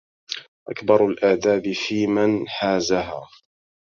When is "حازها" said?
2.47-3.27